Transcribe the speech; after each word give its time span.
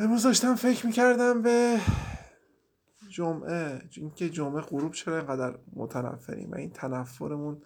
امروز 0.00 0.22
داشتم 0.22 0.54
فکر 0.54 0.86
می‌کردم 0.86 1.42
به 1.42 1.80
جمعه 3.08 3.88
اینکه 3.90 4.30
جمعه 4.30 4.60
غروب 4.60 4.92
چرا 4.92 5.16
اینقدر 5.16 5.58
متنفریم 5.72 6.50
و 6.50 6.54
این 6.54 6.70
تنفرمون 6.70 7.62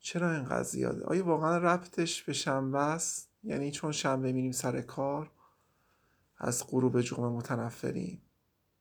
چرا 0.00 0.32
اینقدر 0.32 0.62
زیاده؟ 0.62 1.04
آیا 1.04 1.26
واقعا 1.26 1.58
ربطش 1.58 2.22
به 2.22 2.32
شنبه 2.32 2.78
است؟ 2.78 3.30
یعنی 3.44 3.70
چون 3.70 3.92
شنبه 3.92 4.32
میریم 4.32 4.52
سر 4.52 4.80
کار 4.80 5.30
از 6.38 6.66
غروب 6.66 7.00
جمعه 7.00 7.28
متنفریم. 7.28 8.22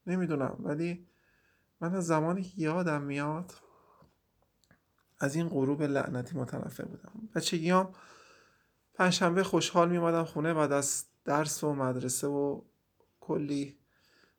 نمی‌دونم 0.08 0.56
ولی 0.60 1.08
من 1.82 1.96
از 1.96 2.08
زمانی 2.08 2.44
که 2.44 2.54
یادم 2.56 3.02
میاد 3.02 3.54
از 5.20 5.36
این 5.36 5.50
غروب 5.50 5.84
لعنتی 5.84 6.38
متنفر 6.38 6.86
بودم. 6.86 7.30
بچگیام 7.36 7.94
پنجشنبه 8.94 9.44
خوشحال 9.44 9.90
میومدم 9.90 10.24
خونه 10.24 10.54
بعد 10.54 10.72
از 10.72 11.06
درس 11.26 11.64
و 11.64 11.73
مدرسه 11.73 12.28
و 12.28 12.62
کلی 13.20 13.77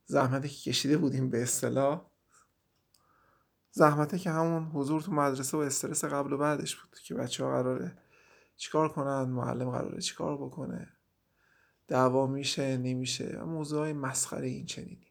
زحمتی 0.06 0.48
که 0.48 0.70
کشیده 0.70 0.98
بودیم 0.98 1.30
به 1.30 1.42
اصطلاح. 1.42 2.06
زحمته 3.70 4.18
که 4.18 4.30
همون 4.30 4.64
حضور 4.64 5.02
تو 5.02 5.12
مدرسه 5.12 5.56
و 5.56 5.60
استرس 5.60 6.04
قبل 6.04 6.32
و 6.32 6.38
بعدش 6.38 6.76
بود 6.76 6.98
که 6.98 7.14
بچه 7.14 7.44
ها 7.44 7.50
قراره 7.50 7.98
چیکار 8.56 8.88
کنن 8.88 9.22
معلم 9.22 9.70
قراره 9.70 10.00
چیکار 10.00 10.36
بکنه. 10.36 10.88
دعوا 11.88 12.26
میشه 12.26 12.76
نمیشه 12.76 13.42
موضوع 13.44 13.80
های 13.80 13.92
مسخره 13.92 14.46
این 14.46 14.66
چنینی. 14.66 15.06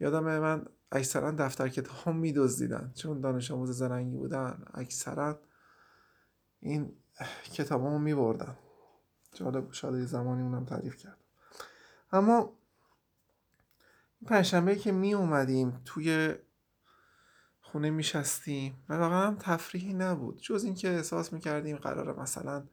یادم 0.00 0.38
من 0.38 0.66
اکثرا 0.92 1.30
دفتر 1.30 1.68
کتاب 1.68 2.14
میدزدیدن 2.14 2.92
چون 2.94 3.20
دانش 3.20 3.50
آموز 3.50 3.70
زرنگی 3.70 4.16
بودن. 4.16 4.64
اکثرا 4.74 5.40
این 6.60 6.92
کتاب 7.52 7.82
می 7.82 7.98
میبردن. 7.98 8.56
جالب 9.34 9.72
شاید 9.72 10.04
زمانی 10.04 10.42
اونم 10.42 10.64
تعریف 10.64 10.96
کرد. 10.96 11.18
اما 12.12 12.52
پنجشنبه 14.26 14.76
که 14.76 14.92
می 14.92 15.14
اومدیم 15.14 15.80
توی 15.84 16.34
خونه 17.60 17.90
میشستیم 17.90 18.84
و 18.88 18.94
واقعا 18.94 19.36
تفریحی 19.40 19.94
نبود. 19.94 20.40
جز 20.40 20.64
اینکه 20.64 20.90
احساس 20.90 21.32
می‌کردیم 21.32 21.76
قراره 21.76 22.20
مثلا 22.20 22.64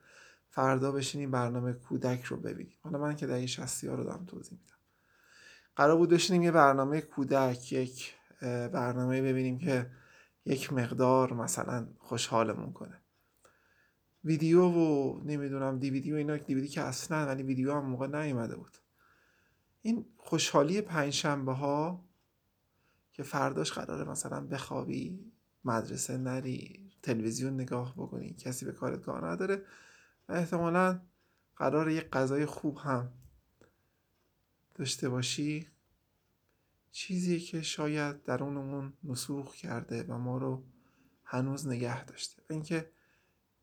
فردا 0.50 0.92
بشینیم 0.92 1.32
برنامه 1.32 1.74
کودک 1.74 2.24
رو 2.24 2.38
ببینیم. 2.38 2.78
حالا 2.84 3.00
من 3.00 3.16
که 3.16 3.28
دهه 3.28 3.46
شستی 3.46 3.88
ها 3.88 3.96
رو 3.96 4.04
دارم 4.04 4.26
توضیح 4.26 4.60
میدم. 4.60 4.76
قرار 5.76 5.98
بود 5.98 6.10
بشینیم 6.10 6.44
یه 6.44 6.52
برنامه 6.52 7.02
کودک 7.02 7.74
یک 7.74 8.16
برنامه 8.72 9.22
ببینیم 9.22 9.60
که 9.60 9.92
یک 10.46 10.74
مقدار 10.74 11.34
مثلا 11.34 11.88
خوشحالمون 12.00 12.74
کنه. 12.74 13.02
ویدیو 14.24 14.66
و 14.66 15.20
نمی‌دونم 15.24 15.80
دیویدی 15.80 16.12
و 16.12 16.16
اینا 16.16 16.38
دیویدی 16.38 16.68
که 16.68 16.82
اصلا 16.82 17.26
ولی 17.26 17.44
ویدیو 17.44 17.74
هم 17.74 17.86
موقع 17.86 18.08
نیومده 18.08 18.56
بود. 18.56 18.78
این 19.82 20.06
خوشحالی 20.18 20.82
پنجشنبه 20.82 21.54
ها 21.54 22.06
که 23.12 23.24
فرداش 23.24 23.72
قراره 23.72 24.12
مثلا 24.12 24.42
بخوابی 24.42 25.32
مدرسه 25.66 26.18
نری 26.18 26.92
تلویزیون 27.02 27.54
نگاه 27.54 27.94
بکنی 27.94 28.34
کسی 28.34 28.66
به 28.66 28.72
کارت 28.72 29.02
کار 29.02 29.28
نداره 29.32 29.66
و 30.30 30.34
احتمالا 30.34 31.02
قرار 31.56 31.90
یک 31.90 32.10
غذای 32.10 32.46
خوب 32.46 32.78
هم 32.78 33.14
داشته 34.76 35.10
باشی. 35.10 35.68
چیزی 36.92 37.40
که 37.40 37.62
شاید 37.62 38.24
درونمون 38.24 38.94
نسوخ 39.04 39.56
کرده 39.56 40.04
و 40.04 40.18
ما 40.18 40.38
رو 40.38 40.64
هنوز 41.24 41.68
نگه 41.68 42.06
داشته. 42.06 42.42
اینکه 42.50 42.92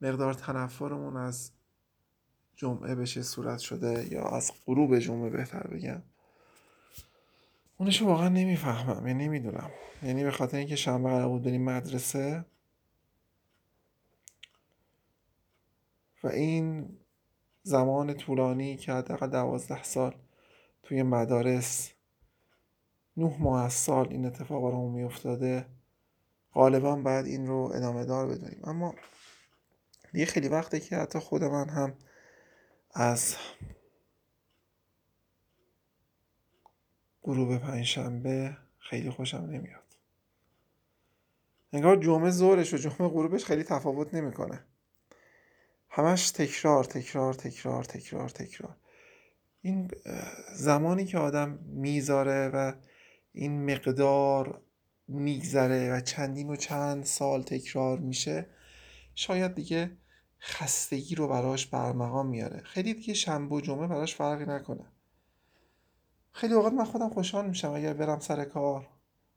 مقدار 0.00 0.34
تنفرمون 0.34 1.16
از 1.16 1.50
جمعه 2.56 2.94
بشه 2.94 3.22
صورت 3.22 3.58
شده 3.58 4.12
یا 4.12 4.28
از 4.28 4.52
غروب 4.66 4.98
جمعه 4.98 5.30
بهتر 5.30 5.66
بگم. 5.66 6.02
اونشو 7.77 8.06
واقعا 8.06 8.28
نمی‌فهمم 8.28 9.06
یعنی 9.06 9.24
نمی‌دونم. 9.24 9.70
یعنی 10.02 10.24
به 10.24 10.30
خاطر 10.30 10.56
اینکه 10.56 10.76
شنبه 10.76 11.08
قرار 11.08 11.28
بود 11.28 11.42
بریم 11.42 11.64
مدرسه 11.64 12.44
و 16.22 16.26
این 16.26 16.97
زمان 17.62 18.15
طولانی 18.15 18.76
که 18.76 18.92
حداقل 18.92 19.30
دوازده 19.30 19.82
سال 19.82 20.15
توی 20.82 21.03
مدارس 21.03 21.92
نه 23.16 23.36
ماه 23.38 23.65
از 23.65 23.72
سال 23.72 24.09
این 24.09 24.26
اتفاق 24.26 24.65
رو 24.65 24.88
میافتاده 24.88 25.66
غالبا 26.54 26.97
باید 26.97 27.26
این 27.26 27.47
رو 27.47 27.72
ادامه 27.75 28.04
دار 28.04 28.26
بدونیم. 28.26 28.60
اما 28.65 28.94
یه 30.14 30.24
خیلی 30.24 30.48
وقته 30.48 30.80
که 30.80 30.96
حتی 30.96 31.19
خود 31.19 31.44
من 31.44 31.69
هم 31.69 31.96
از 32.94 33.36
غروب 37.22 37.58
پنجشنبه 37.58 38.56
خیلی 38.78 39.10
خوشم 39.10 39.38
نمیاد. 39.38 39.84
انگار 41.72 41.97
جمعه 41.97 42.30
زورش 42.30 42.74
و 42.74 42.76
جمعه 42.76 43.08
غروبش 43.08 43.44
خیلی 43.44 43.62
تفاوت 43.62 44.14
نمی‌کنه. 44.14 44.64
همش 45.91 46.30
تکرار 46.30 46.84
تکرار 46.84 47.34
تکرار 47.34 47.84
تکرار 47.84 48.28
تکرار. 48.28 48.76
این 49.60 49.91
زمانی 50.54 51.04
که 51.04 51.18
آدم 51.18 51.58
می‌ذاره 51.62 52.48
و 52.48 52.72
این 53.32 53.72
مقدار 53.72 54.60
میگذره 55.08 55.92
و 55.92 56.00
چندین 56.00 56.50
و 56.50 56.56
چند 56.56 57.04
سال 57.04 57.42
تکرار 57.42 57.98
میشه 57.98 58.47
شاید 59.18 59.54
دیگه 59.54 59.96
خستگی 60.40 61.14
رو 61.14 61.28
براش 61.28 61.66
برمقام 61.66 62.26
میاره. 62.26 62.62
خیلی 62.62 62.94
دیگه 62.94 63.14
شنبه 63.14 63.54
و 63.54 63.60
جمعه 63.60 63.86
براش 63.86 64.14
فرقی 64.14 64.46
نکنه. 64.46 64.84
خیلی 66.32 66.54
اوقات 66.54 66.72
من 66.72 66.84
خودم 66.84 67.08
خوشحال 67.08 67.48
میشم 67.48 67.72
اگر 67.72 67.92
برم 67.92 68.18
سر 68.18 68.44
کار. 68.44 68.88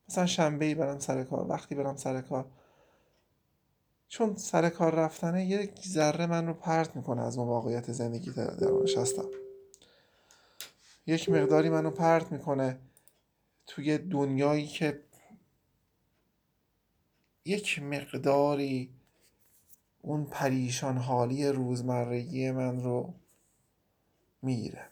مثلا 0.10 0.26
شنبه 0.26 0.66
ای 0.66 0.76
برم 0.76 1.00
سر 1.00 1.24
کار 1.24 1.48
وقتی 1.48 1.76
برم 1.76 1.96
سر 1.96 2.22
کار. 2.22 2.52
چون 4.08 4.36
سر 4.36 4.70
کار 4.70 4.96
رفتنه 4.96 5.46
یک 5.46 5.88
ذره 5.88 6.26
من 6.26 6.48
رو 6.48 6.54
پرت 6.54 6.96
می‌کنه 6.96 7.22
از 7.22 7.38
اون 7.38 7.48
واقعیت 7.48 7.92
زندگی 7.92 8.32
درونش 8.32 8.98
هستم 8.98 9.30
یک 11.06 11.30
مقداری 11.30 11.70
منو 11.70 11.92
پرت 11.92 12.32
می‌کنه 12.32 12.80
توی 13.68 13.98
دنیایی 13.98 14.68
که 14.68 15.04
یک 17.46 17.84
مقداری 17.84 19.01
اون 20.02 20.26
پریشان 20.26 20.98
حالی 20.98 21.48
روزمرگی 21.48 22.52
من 22.52 22.84
رو 22.84 23.14
می‌گیره. 24.42 24.88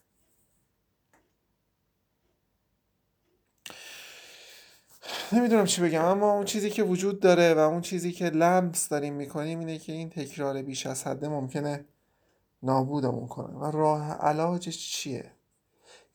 نمی‌دونم 5.31 5.66
چی 5.66 5.81
بگم 5.81 6.06
اما 6.06 6.34
اون 6.34 6.46
چیزی 6.46 6.69
که 6.69 6.84
وجود 6.84 7.19
داره 7.19 7.53
و 7.53 7.58
اون 7.59 7.81
چیزی 7.81 8.12
که 8.12 8.25
لمس 8.25 8.90
داریم 8.90 9.14
می‌کنیم 9.14 9.59
اینه 9.59 9.78
که 9.78 9.94
این 9.94 10.09
تکرار 10.09 10.62
بیش 10.62 10.86
از 10.86 11.08
حده 11.08 11.28
ممکنه 11.28 11.86
نابودمون 12.64 13.28
کنه. 13.28 13.58
و 13.58 13.72
راه 13.72 14.12
علاجش 14.12 14.92
چیه؟ 14.92 15.31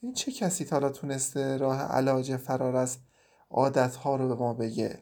این 0.01 0.13
چه 0.13 0.33
کسی 0.33 0.65
حالا 0.65 0.91
تونسته 0.91 1.57
راه 1.57 1.83
علاج 1.83 2.37
فرار 2.37 2.77
از 2.77 2.99
عادتها 3.51 4.17
رو 4.17 4.29
به 4.29 4.35
ما 4.35 4.55
بگه؟ 4.55 5.01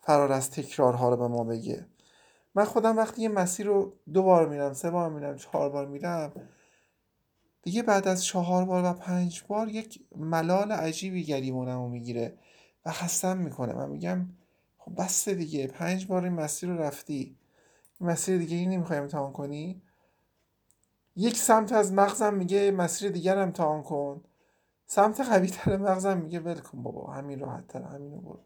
فرار 0.00 0.32
از 0.32 0.50
تکرارها 0.50 1.08
رو 1.08 1.16
به 1.16 1.28
ما 1.28 1.44
بگه؟ 1.44 1.86
من 2.54 2.64
خودم 2.64 2.96
وقتی 2.96 3.22
یه 3.22 3.28
مسیر 3.28 3.66
رو 3.66 3.92
دو 4.12 4.22
بار 4.22 4.48
میرم 4.48 4.72
سه 4.72 4.90
بار 4.90 5.10
میرم 5.10 5.36
چهار 5.36 5.70
بار 5.70 5.86
میرم 5.86 6.32
دیگه 7.62 7.82
بعد 7.82 8.08
از 8.08 8.24
چهار 8.24 8.64
بار 8.64 8.84
و 8.84 8.92
پنج 8.92 9.44
بار 9.48 9.68
یک 9.68 10.00
ملال 10.16 10.72
عجیبی 10.72 11.24
گریمونم 11.24 11.78
رو 11.78 11.88
می‌گیره 11.88 12.38
و 12.86 12.90
خستم 12.90 13.36
می‌کنه. 13.36 13.72
من 13.72 13.88
میگم 13.88 14.26
خب 14.78 15.02
بس 15.02 15.28
دیگه 15.28 15.66
پنج 15.66 16.06
بار 16.06 16.24
این 16.24 16.32
مسیر 16.32 16.68
رو 16.68 16.78
رفتی. 16.78 17.36
مسیر 18.00 18.38
دیگه 18.38 18.56
این 18.56 18.70
نمی‌خوای 18.70 18.98
امتحان 18.98 19.32
کنی. 19.32 19.82
یک 21.16 21.36
سمت 21.36 21.72
از 21.72 21.92
مغزم 21.92 22.34
میگه 22.34 22.70
مسیر 22.70 23.10
دیگر 23.10 23.38
امتحان 23.38 23.82
کن. 23.82 24.24
سمت 24.86 25.20
قوی 25.20 25.48
تر 25.48 25.76
مغزم 25.76 26.18
میگه 26.18 26.40
ول 26.40 26.58
کن 26.58 26.82
بابا 26.82 27.12
همین 27.12 27.38
راحت 27.40 27.68
تر 27.68 27.82
همینو 27.82 28.20
برو. 28.20 28.40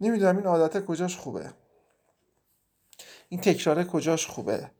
نمی‌دونم 0.00 0.36
این 0.36 0.46
عادت 0.46 0.84
کجاش 0.84 1.16
خوبه. 1.16 1.50
این 3.28 3.40
تکراره 3.40 3.84
کجاش 3.84 4.26
خوبه؟ 4.26 4.70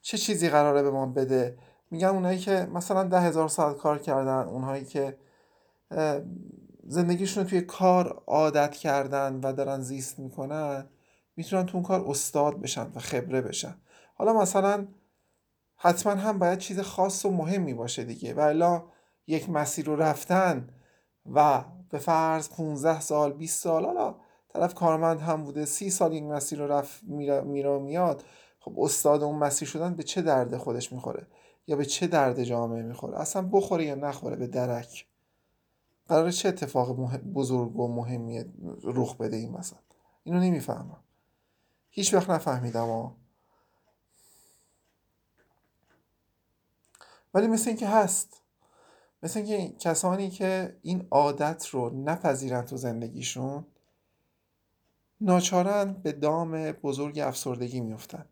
چه 0.00 0.18
چیزی 0.18 0.48
قراره 0.48 0.82
به 0.82 0.90
ما 0.90 1.06
بده؟ 1.06 1.58
میگن 1.90 2.08
اونایی 2.08 2.38
که 2.38 2.68
مثلا 2.72 3.04
ده 3.04 3.20
هزار 3.20 3.48
ساعت 3.48 3.76
کار 3.76 3.98
کردن 3.98 4.48
اونهایی 4.48 4.84
که 4.84 5.18
زندگیشون 6.86 7.44
توی 7.44 7.60
کار 7.60 8.22
عادت 8.26 8.72
کردن 8.72 9.40
و 9.42 9.52
دارن 9.52 9.80
زیست 9.80 10.18
می‌کنن 10.18 10.88
می‌تونن 11.36 11.66
تو 11.66 11.76
اون 11.76 11.86
کار 11.86 12.04
استاد 12.08 12.60
بشن 12.60 12.92
و 12.94 12.98
خبره 12.98 13.40
بشن. 13.40 13.76
حالا 14.14 14.32
مثلا 14.32 14.86
حتما 15.76 16.14
هم 16.14 16.38
باید 16.38 16.58
چیز 16.58 16.80
خاص 16.80 17.24
و 17.24 17.30
مهمی 17.30 17.74
باشه 17.74 18.04
دیگه. 18.04 18.34
و 18.34 18.80
یک 19.26 19.50
مسیر 19.50 19.86
رو 19.86 19.96
رفتن 19.96 20.68
و 21.32 21.64
به 21.90 21.98
فرض 21.98 22.48
15 22.48 23.00
سال 23.00 23.32
20 23.32 23.62
سال 23.62 23.84
حالا 23.84 24.14
طرف 24.52 24.74
کارمند 24.74 25.20
هم 25.20 25.44
بوده. 25.44 25.64
سی 25.64 25.90
سال 25.90 26.12
این 26.12 26.32
مسیر 26.32 26.58
رو 26.58 26.72
رفت 26.72 27.02
میره 27.02 27.78
میاد. 27.78 28.22
خب 28.60 28.80
استاد 28.80 29.22
اون 29.22 29.38
مسیر 29.38 29.68
شدن 29.68 29.94
به 29.94 30.02
چه 30.02 30.22
درد 30.22 30.56
خودش 30.56 30.92
می‌خوره؟ 30.92 31.26
یا 31.66 31.76
به 31.76 31.84
چه 31.84 32.06
درد 32.06 32.44
جامعه 32.44 32.82
می‌خوره؟ 32.82 33.20
اصلا 33.20 33.48
بخوره 33.52 33.84
یا 33.84 33.94
نخوره؟ 33.94 34.36
به 34.36 34.46
درک. 34.46 35.06
قرار 36.08 36.30
چه 36.30 36.48
اتفاق 36.48 36.96
بزرگ 37.16 37.78
و 37.78 37.88
مهمی 37.88 38.44
رخ 38.84 39.16
بده 39.16 39.36
این 39.36 39.52
مثلا 39.52 39.78
اینو 40.24 40.40
نمی‌فهمم. 40.40 41.02
هیچ 41.90 42.14
وقت 42.14 42.30
نفهمیدم 42.30 42.86
ها 42.86 43.16
ولی 47.34 47.46
مثل 47.46 47.68
اینکه 47.68 47.88
هست. 47.88 48.42
مثل 49.22 49.38
اینکه 49.40 49.78
کسانی 49.78 50.30
که 50.30 50.78
این 50.82 51.06
عادت 51.10 51.66
رو 51.66 51.90
نپذیرن 51.90 52.62
تو 52.64 52.76
زندگیشون 52.76 53.66
ناچارن 55.24 55.92
به 55.92 56.12
دام 56.12 56.72
بزرگ 56.72 57.18
افسردگی 57.18 57.80
میفتن 57.80 58.24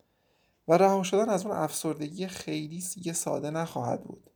و 0.69 0.73
رها 0.73 1.03
شدن 1.03 1.29
از 1.29 1.47
اون 1.47 1.57
افسردگی 1.57 2.27
خیلی 2.27 2.85
یه 2.97 3.13
ساده 3.13 3.51
نخواهد 3.51 4.05
بود. 4.05 4.31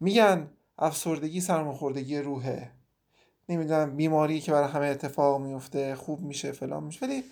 میگن 0.00 0.50
افسردگی 0.78 1.40
سرماخوردگی 1.40 2.18
روحه. 2.18 2.70
نمی‌دونم 3.48 3.96
بیماری 3.96 4.40
که 4.40 4.52
برای 4.52 4.68
همه 4.68 4.86
اتفاق 4.86 5.40
میفته 5.40 5.94
خوب 5.94 6.20
میشه 6.20 6.52
فلان 6.52 6.84
میشه 6.84 7.06
ولی 7.06 7.24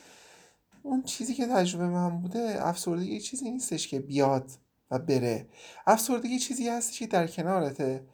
اون 0.82 1.02
چیزی 1.02 1.34
که 1.34 1.46
تجربه 1.46 1.86
من 1.86 2.20
بوده 2.20 2.56
افسردگی 2.60 3.20
چیزی 3.20 3.50
نیستش 3.50 3.88
که 3.88 4.00
بیاد 4.00 4.50
و 4.90 4.98
بره. 4.98 5.48
افسردگی 5.86 6.38
چیزی 6.38 6.68
هستش 6.68 6.98
که 6.98 7.06
در 7.06 7.26
کنارته. 7.26 8.06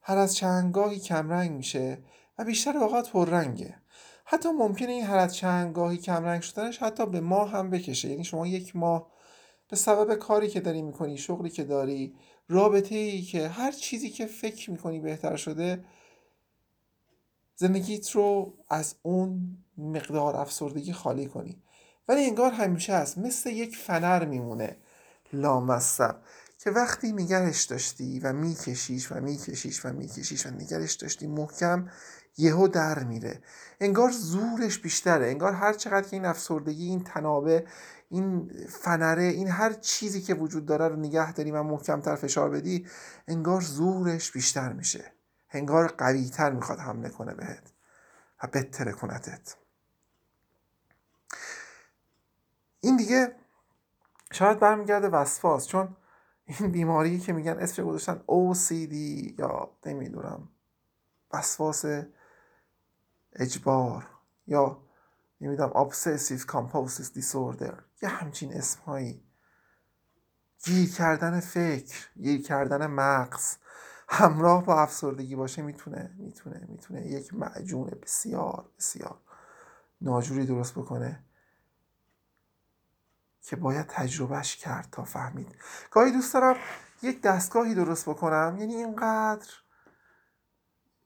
هر 0.00 0.18
از 0.18 0.34
چندگاهی 0.34 0.98
کمرنگ 0.98 1.50
میشه 1.50 1.98
و 2.38 2.44
بیشتر 2.44 2.76
اوقات 2.76 3.10
پررنگه. 3.10 3.83
حتی 4.24 4.48
ممکنه 4.48 4.92
این 4.92 5.04
هر 5.04 5.16
از 5.16 5.34
چندگاهی 5.34 5.96
کمرنگ 5.96 6.42
شدنش 6.42 6.78
حتی 6.78 7.06
به 7.06 7.20
ماه 7.20 7.50
هم 7.50 7.70
بکشه. 7.70 8.08
یعنی 8.08 8.24
شما 8.24 8.46
یک 8.46 8.76
ماه 8.76 9.12
به 9.70 9.76
سبب 9.76 10.14
کاری 10.14 10.48
که 10.48 10.60
داری 10.60 10.82
می‌کنی 10.82 11.18
شغلی 11.18 11.50
که 11.50 11.64
داری 11.64 12.14
رابطه 12.48 12.94
ای 12.94 13.22
که 13.22 13.48
هر 13.48 13.72
چیزی 13.72 14.10
که 14.10 14.26
فکر 14.26 14.70
می‌کنی 14.70 15.00
بهتر 15.00 15.36
شده 15.36 15.84
زندگیت 17.56 18.10
رو 18.10 18.54
از 18.68 18.94
اون 19.02 19.58
مقدار 19.78 20.36
افسردگی 20.36 20.92
خالی 20.92 21.26
کنی. 21.26 21.62
ولی 22.08 22.24
انگار 22.24 22.52
همیشه 22.52 22.94
هست. 22.94 23.18
مثل 23.18 23.50
یک 23.50 23.76
فنر 23.76 24.24
میمونه. 24.24 24.76
لامصب. 25.32 26.16
که 26.58 26.70
وقتی 26.70 27.12
نگرش 27.12 27.64
داشتی 27.64 28.20
و 28.20 28.32
میکشیش 28.32 29.12
و 29.12 29.20
میکشیش 29.20 29.86
و 29.86 29.92
میکشیش 29.92 30.46
و 30.46 30.50
نگرش 30.50 30.94
داشتی 30.94 31.26
محکم 31.26 31.90
یهو 32.36 32.68
در 32.68 33.04
میره. 33.04 33.42
انگار 33.80 34.10
زورش 34.10 34.78
بیشتره. 34.78 35.26
انگار 35.26 35.52
هر 35.52 35.72
چقدر 35.72 36.08
که 36.08 36.16
این 36.16 36.24
افسردگی 36.24 36.88
این 36.88 37.04
تنابه 37.04 37.66
این 38.08 38.50
فنره 38.68 39.22
این 39.22 39.48
هر 39.48 39.72
چیزی 39.72 40.20
که 40.22 40.34
وجود 40.34 40.66
داره 40.66 40.88
رو 40.88 40.96
نگه 40.96 41.32
داری 41.32 41.50
و 41.50 41.62
محکمتر 41.62 42.16
فشار 42.16 42.50
بدی 42.50 42.86
انگار 43.28 43.60
زورش 43.60 44.32
بیشتر 44.32 44.72
میشه. 44.72 45.12
انگار 45.50 45.88
قویتر 45.88 46.50
می‌خواد 46.50 46.78
حمله 46.78 47.08
کنه 47.08 47.34
بهت 47.34 47.72
و 48.42 48.46
بتره 48.46 48.92
کنتت. 48.92 49.56
این 52.80 52.96
دیگه 52.96 53.36
شاید 54.32 54.60
برمیگرده 54.60 55.08
وسواس 55.08 55.66
چون 55.66 55.96
این 56.46 56.70
بیماری 56.70 57.18
که 57.18 57.32
میگن 57.32 57.52
اسمش 57.58 57.86
گذاشتن 57.86 58.20
OCD 58.28 58.94
یا 59.38 59.70
نمی‌دونم 59.86 60.48
وسواس 61.32 61.84
اجبار 63.34 64.06
یا 64.46 64.82
نمی‌دونم 65.40 65.70
obsessive 65.70 66.40
compulsive 66.46 67.20
disorder 67.20 67.74
یه 68.02 68.08
همچین 68.08 68.52
اسمهایی. 68.54 69.24
گیر 70.64 70.92
کردن 70.92 71.40
فکر 71.40 72.08
گیر 72.22 72.42
کردن 72.42 72.86
مغز. 72.86 73.56
همراه 74.08 74.64
با 74.64 74.82
افسردگی 74.82 75.36
باشه 75.36 75.62
می‌تونه 75.62 76.14
می‌تونه 76.18 76.66
می‌تونه 76.68 77.06
یک 77.06 77.34
معجون 77.34 77.90
بسیار 78.02 78.70
بسیار 78.78 79.20
ناجوری 80.00 80.46
درست 80.46 80.72
بکنه 80.72 81.24
که 83.42 83.56
باید 83.56 83.86
تجربهش 83.86 84.56
کرد 84.56 84.88
تا 84.92 85.04
فهمید. 85.04 85.56
گاهی 85.90 86.12
دوست 86.12 86.34
دارم 86.34 86.56
یک 87.02 87.22
دستگاهی 87.22 87.74
درست 87.74 88.08
بکنم 88.08 88.56
یعنی 88.58 88.74
اینقدر 88.74 89.48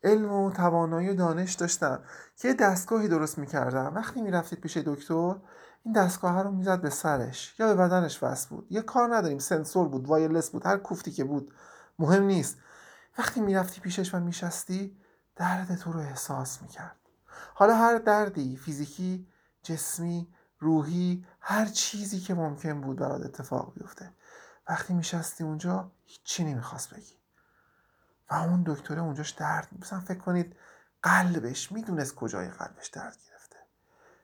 علم 0.03 0.33
و 0.33 0.50
توانایی 0.50 1.09
و 1.09 1.15
دانش 1.15 1.55
داشتم 1.55 2.03
که 2.37 2.55
دستگاهی 2.55 3.09
درست 3.09 3.39
می‌کردم. 3.39 3.95
وقتی 3.95 4.23
می‌رفتید 4.23 4.61
پیش 4.61 4.77
دکتر 4.77 5.37
این 5.85 5.95
دستگاه 5.95 6.43
رو 6.43 6.50
می‌زد 6.50 6.81
به 6.81 6.91
سرش 6.91 7.55
یا 7.59 7.67
به 7.67 7.75
بدنش 7.75 8.23
وصل 8.23 8.49
بود. 8.49 8.67
یه 8.71 8.83
کار 8.83 9.17
نداریم 9.17 9.39
سنسور 9.39 9.89
بود 9.89 10.06
وایرلس 10.06 10.50
بود 10.50 10.67
هر 10.67 10.77
کوفتی 10.77 11.11
که 11.11 11.25
بود. 11.25 11.55
مهم 11.99 12.23
نیست. 12.23 12.56
وقتی 13.19 13.41
می‌رفتی 13.41 13.81
پیشش 13.81 14.15
و 14.15 14.21
میشستی 14.21 14.97
درد 15.37 15.77
تو 15.77 15.93
رو 15.93 16.00
احساس 16.00 16.62
می‌کرد. 16.62 16.97
حالا 17.55 17.77
هر 17.77 17.99
دردی 17.99 18.56
فیزیکی 18.56 19.27
جسمی 19.62 20.29
روحی 20.59 21.27
هر 21.41 21.67
چیزی 21.67 22.21
که 22.21 22.35
ممکن 22.35 22.81
بود 22.81 22.97
برات 22.99 23.25
اتفاق 23.25 23.75
بیفته. 23.75 24.11
وقتی 24.69 24.95
میشستی 24.95 25.45
اونجا 25.45 25.91
هیچی 26.05 26.45
نمی‌خواست 26.45 26.95
بگی. 26.95 27.18
و 28.31 28.35
اون 28.35 28.63
دکتره 28.67 29.01
اونجاش 29.01 29.31
درد 29.31 29.69
مثلا 29.79 30.01
فکر 30.01 30.19
کنید 30.19 30.57
قلبش 31.03 31.73
می‌دونست 31.73 32.15
کجای 32.15 32.49
قلبش 32.49 32.87
درد 32.87 33.17
گرفته. 33.29 33.57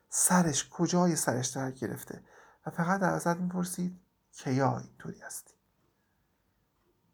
سرش 0.08 0.68
کجای 0.68 1.16
سرش 1.16 1.46
درد 1.46 1.74
گرفته. 1.74 2.24
و 2.66 2.70
فقط 2.70 3.02
ازت 3.02 3.36
می‌پرسید 3.36 4.00
کیا 4.32 4.78
اینطوری 4.78 5.20
هستی. 5.20 5.54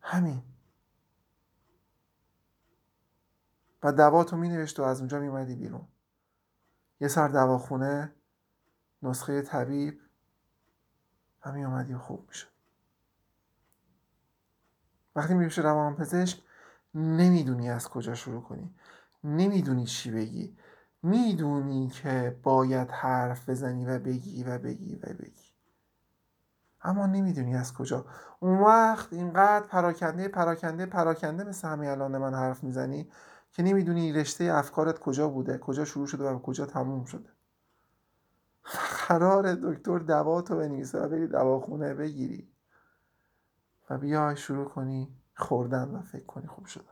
همین. 0.00 0.42
و 3.82 3.92
دواتو 3.92 4.36
مینوشت 4.36 4.80
و 4.80 4.82
از 4.82 4.98
اونجا 4.98 5.20
میومدی 5.20 5.54
بیرون. 5.54 5.88
یه 7.00 7.08
سر 7.08 7.28
دواخونه 7.28 8.14
نسخه 9.02 9.42
طبیب 9.42 10.00
و 11.46 11.98
خوب 11.98 12.28
می‌شد. 12.28 12.48
وقتی 15.16 15.34
میشه 15.34 15.62
روان 15.62 15.96
پزشک 15.96 16.42
نمی‌دونی 16.94 17.70
از 17.70 17.88
کجا 17.88 18.14
شروع 18.14 18.42
کنی. 18.42 18.74
نمی‌دونی 19.24 19.84
چی 19.84 20.10
بگی. 20.10 20.56
می‌دونی 21.02 21.88
که 21.88 22.38
باید 22.42 22.90
حرف 22.90 23.48
بزنی 23.48 23.86
و 23.86 23.98
بگی 23.98 24.44
و 24.44 24.58
بگی 24.58 24.96
و 24.96 25.00
بگی. 25.00 25.50
اما 26.82 27.06
نمی‌دونی 27.06 27.56
از 27.56 27.74
کجا. 27.74 28.06
اون 28.40 28.58
وقت 28.58 29.12
اینقدر 29.12 29.66
پراکنده 29.66 30.28
پراکنده 30.28 30.86
پراکنده 30.86 31.44
مثل 31.44 31.68
همین 31.68 31.90
الان 31.90 32.18
من 32.18 32.34
حرف 32.34 32.64
می‌زنی 32.64 33.10
که 33.52 33.62
نمی‌دونی 33.62 34.12
رشته 34.12 34.44
افکارت 34.44 34.98
کجا 34.98 35.28
بوده 35.28 35.58
کجا 35.58 35.84
شروع 35.84 36.06
شده 36.06 36.24
و 36.24 36.38
کجا 36.38 36.66
تموم 36.66 37.04
شده. 37.04 37.28
قرار 39.08 39.54
دکتر 39.54 39.98
دوا 39.98 40.42
تو 40.42 40.56
بنویسه 40.56 40.98
و 40.98 41.08
بری 41.08 41.26
دواخونه 41.26 41.94
بگیری. 41.94 42.52
و 43.90 43.98
بیای 43.98 44.36
شروع 44.36 44.68
کنی 44.68 45.19
خوردن 45.40 45.88
و 45.88 46.02
فکر 46.02 46.26
کنی 46.26 46.46
خوب 46.46 46.66
شدن 46.66 46.84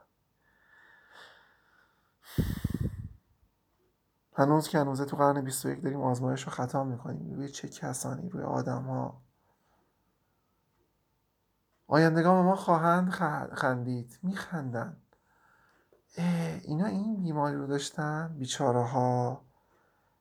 هنوز 4.35 4.69
که 4.69 4.79
هنوزه 4.79 5.05
تو 5.05 5.17
قرن 5.17 5.41
21 5.45 5.83
داریم 5.83 6.01
آزمایش 6.01 6.43
رو 6.43 6.51
خطا 6.51 6.85
می‌کنیم. 6.85 7.35
روی 7.35 7.49
چه 7.49 7.69
کسانی؟ 7.69 8.29
روی 8.29 8.43
آدم 8.43 8.83
ها 8.83 9.23
آیندگان 11.87 12.45
ما 12.45 12.57
خواهند 12.57 13.11
خندید. 13.55 14.19
میخندن. 14.23 14.97
اینا 16.63 16.87
این 16.87 17.23
بیماری 17.23 17.57
رو 17.57 17.67
داشتن؟ 17.67 18.35
بیچاره 18.39 18.83
ها 18.83 19.45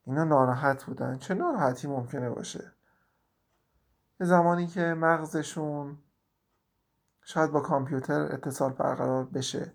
اینا 0.06 0.24
ناراحت 0.24 0.84
بودن. 0.84 1.18
چه 1.18 1.34
ناراحتی 1.34 1.88
ممکنه 1.88 2.30
باشه؟ 2.30 2.72
یه 4.20 4.28
زمانی 4.28 4.68
که 4.68 4.82
مغزشون 4.82 5.98
شاید 7.30 7.52
با 7.52 7.60
کامپیوتر 7.62 8.22
اتصال 8.22 8.74
برقرار 8.74 9.26
بشه 9.26 9.74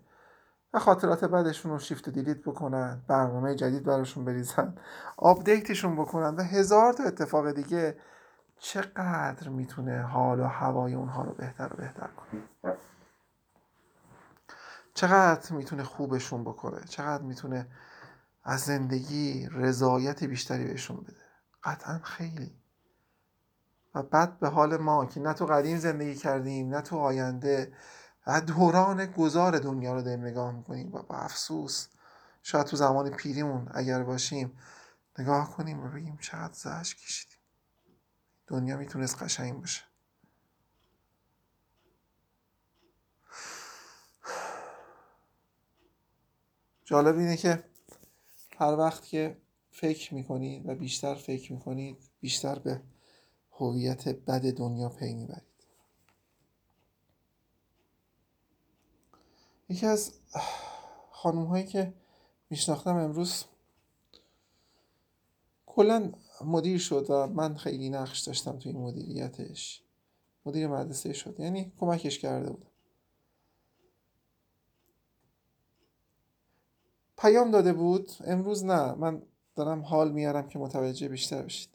و 0.73 0.79
خاطرات 0.79 1.25
بدشون 1.25 1.71
رو 1.71 1.79
shift 1.79 2.09
delete 2.09 2.37
بکنن 2.37 3.01
برنامه 3.07 3.55
جدید 3.55 3.83
براشون 3.83 4.25
بریزن 4.25 4.77
update 5.17 5.64
شون 5.64 5.95
بکنن 5.95 6.35
و 6.35 6.41
هزار 6.41 6.93
تا 6.93 7.03
اتفاق 7.03 7.51
دیگه 7.51 7.97
چقدر 8.59 9.49
می‌تونه 9.49 10.01
حال 10.01 10.39
و 10.39 10.43
هوای 10.43 10.93
اونها 10.93 11.23
رو 11.23 11.33
بهتر 11.33 11.73
و 11.73 11.77
بهتر 11.77 12.07
کنه. 12.07 12.41
چقدر 14.93 15.53
می‌تونه 15.53 15.83
خوبشون 15.83 16.43
بکنه 16.43 16.83
چقدر 16.89 17.23
می‌تونه 17.23 17.67
از 18.43 18.59
زندگی 18.61 19.49
رضایت 19.51 20.23
بیشتری 20.23 20.65
بهشون 20.65 20.97
بده. 20.97 21.23
قطعا 21.63 21.99
خیلی. 22.03 22.62
و 23.95 24.03
بعد 24.03 24.39
به 24.39 24.49
حال 24.49 24.77
ما 24.77 25.05
که 25.05 25.19
نه 25.19 25.33
تو 25.33 25.45
قدیم 25.45 25.77
زندگی 25.77 26.15
کردیم 26.15 26.69
نه 26.69 26.81
تو 26.81 26.97
آینده 26.97 27.73
و 28.27 28.41
دوران 28.41 29.05
گذار 29.05 29.59
دنیا 29.59 29.93
رو 29.93 30.01
داریم 30.01 30.25
نگاه 30.25 30.51
می‌کنیم. 30.51 30.93
و 30.93 31.01
با 31.01 31.15
افسوس 31.15 31.87
شاید 32.43 32.65
تو 32.65 32.77
زمان 32.77 33.09
پیریمون 33.09 33.67
اگر 33.73 34.03
باشیم 34.03 34.57
نگاه 35.19 35.51
کنیم 35.51 35.83
و 35.83 35.89
بگیم 35.89 36.17
چقدر 36.21 36.53
زشت 36.53 36.97
کشیدیم. 36.97 37.37
دنیا 38.47 38.77
می‌تونست 38.77 39.23
قشنگ 39.23 39.59
باشه. 39.59 39.83
جالب 46.85 47.17
اینه 47.17 47.37
که 47.37 47.63
هر 48.57 48.75
وقت 48.77 49.03
که 49.05 49.37
فکر 49.71 50.13
می‌کنید 50.13 50.69
و 50.69 50.75
بیشتر 50.75 51.15
فکر 51.15 51.53
می‌کنید 51.53 52.09
بیشتر 52.21 52.59
به 52.59 52.81
هویت 53.71 54.07
بد 54.07 54.51
دنیا 54.51 54.89
پی 54.89 55.13
می‌برید. 55.13 55.43
یکی 59.69 59.85
از 59.85 60.13
خانوم 61.11 61.45
هایی 61.45 61.65
که 61.65 61.93
میشناختم 62.49 62.95
امروز 62.95 63.43
کلا 65.65 66.11
مدیر 66.45 66.77
شد 66.77 67.05
و 67.09 67.27
من 67.27 67.55
خیلی 67.55 67.89
نقش 67.89 68.19
داشتم 68.19 68.59
توی 68.59 68.71
مدیریتش. 68.71 69.83
مدیر 70.45 70.67
مدرسه 70.67 71.13
شد 71.13 71.39
یعنی 71.39 71.71
کمکش 71.79 72.19
کرده 72.19 72.49
بودم 72.49 72.69
پیام 77.17 77.51
داده 77.51 77.73
بود 77.73 78.11
امروز 78.25 78.65
نه 78.65 78.93
من 78.93 79.21
دارم 79.55 79.81
حال 79.81 80.11
میارم 80.11 80.47
که 80.47 80.59
متوجه 80.59 81.07
بیشتر 81.07 81.41
بشید. 81.41 81.72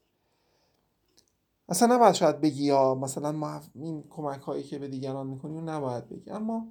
اصلا 1.68 1.94
نباید 1.94 2.14
شاید 2.14 2.40
بگی 2.40 2.64
یا 2.64 2.94
مثلا 2.94 3.32
ما 3.32 3.60
این 3.74 4.04
کمک 4.10 4.40
هایی 4.40 4.62
که 4.62 4.78
به 4.78 4.88
دیگران 4.88 5.26
می‌کنی 5.26 5.60
نباید 5.60 6.08
بگی. 6.08 6.30
اما 6.30 6.66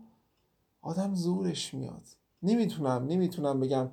آدم 0.81 1.15
زورش 1.15 1.73
میاد. 1.73 2.07
نمی‌تونم 2.43 3.05
نمی‌تونم 3.05 3.59
بگم. 3.59 3.91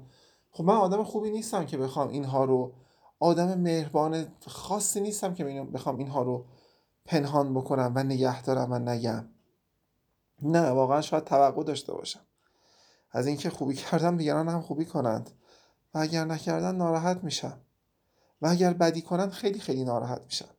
خب 0.51 0.65
من 0.65 0.75
آدم 0.75 1.05
خوبی 1.05 1.31
نیستم 1.31 1.67
که 1.67 1.79
بخوام 1.79 2.09
اینها 2.09 2.45
رو 2.45 2.73
آدم 3.21 3.59
مهربان 3.59 4.27
خاصی 4.47 5.01
نیستم 5.01 5.35
که 5.35 5.45
بخوام 5.45 5.99
اینها 5.99 6.23
رو 6.23 6.45
پنهان 7.05 7.55
بکنم 7.55 7.93
و 7.95 8.03
نگه 8.03 8.43
دارم 8.43 8.73
و 8.73 8.79
نگم. 8.79 9.29
نه 10.43 10.71
واقعا 10.71 11.01
شاید 11.01 11.25
توقع 11.25 11.63
داشته 11.63 11.93
باشم. 11.93 12.21
از 13.11 13.27
اینکه 13.27 13.51
خوبی 13.51 13.75
کردم 13.75 14.17
دیگران 14.17 14.49
هم 14.49 14.61
خوبی 14.61 14.85
کنند. 14.85 15.31
و 15.95 15.99
اگر 15.99 16.25
نکردن 16.25 16.77
ناراحت 16.77 17.25
میشم. 17.25 17.61
و 18.43 18.47
اگر 18.47 18.73
بدی 18.73 19.03
کنند 19.03 19.31
خیلی 19.31 19.59
خیلی 19.59 19.85
ناراحت 19.85 20.25
میشم 20.25 20.54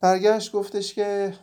برگشت 0.00 0.52
گفتش 0.52 0.94
که 0.94 1.34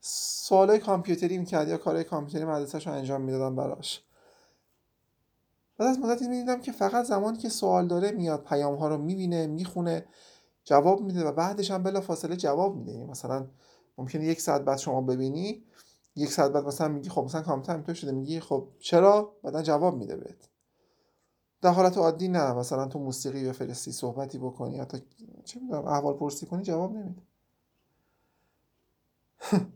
سوالای 0.00 0.78
کامپیوتری 0.78 1.38
می‌کرد 1.38 1.68
یا 1.68 1.76
کارهای 1.76 2.04
کامپیوتری 2.04 2.44
مدرسهش 2.44 2.86
رو 2.86 2.92
انجام 2.92 3.20
می‌دادم 3.20 3.56
براش. 3.56 4.02
بعد 5.78 5.88
از 5.88 5.98
مدتی 5.98 6.28
می‌دیدم 6.28 6.60
که 6.60 6.72
فقط 6.72 7.04
زمانی 7.04 7.38
که 7.38 7.48
سوال 7.48 7.86
داره 7.86 8.10
میاد 8.10 8.44
پیام 8.44 8.74
ها 8.74 8.88
رو 8.88 8.98
می‌بینه 8.98 9.46
می‌خونه 9.46 10.04
جواب 10.64 11.00
میده 11.00 11.24
و 11.24 11.32
بعدش 11.32 11.70
هم 11.70 11.82
بلا 11.82 12.00
فاصله 12.00 12.36
جواب 12.36 12.76
میده. 12.76 12.92
یعنی 12.92 13.04
مثلا 13.04 13.46
ممکنه 13.98 14.24
یک 14.24 14.40
ساعت 14.40 14.60
بعد 14.62 14.78
شما 14.78 15.00
ببینی 15.00 15.64
یک 16.16 16.32
ساعت 16.32 16.52
بعد 16.52 16.64
مثلا 16.64 16.88
میگی 16.88 17.08
خب 17.08 17.24
مثلا 17.24 17.42
کامپیوتر 17.42 17.74
اینطور 17.74 17.94
شده 17.94 18.12
میگی 18.12 18.40
خب 18.40 18.68
چرا؟ 18.78 19.36
بعدا 19.42 19.62
جواب 19.62 19.96
میده 19.96 20.16
بهت. 20.16 20.48
در 21.62 21.70
حالت 21.72 21.98
عادی 21.98 22.28
نه. 22.28 22.52
مثلا 22.52 22.86
تو 22.88 22.98
موسیقی 22.98 23.48
بفرستی 23.48 23.92
صحبتی 23.92 24.38
بکنی 24.38 24.78
حتی 24.78 25.02
چه 25.44 25.60
می‌دونم 25.60 25.86
احوال 25.86 26.14
پرسی 26.14 26.46
کنی 26.46 26.62
جواب 26.62 26.92
نمیده. 26.92 27.22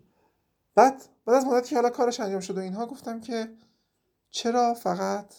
بعد 0.75 1.03
بعد 1.27 1.37
از 1.37 1.45
مدتی 1.45 1.69
که 1.69 1.75
حالا 1.77 1.91
کارش 1.91 2.21
انجام 2.21 2.41
شد 2.41 2.57
و 2.57 2.61
اینها 2.61 2.87
گفتم 2.87 3.21
که 3.21 3.57
چرا 4.31 4.75
فقط 4.75 5.35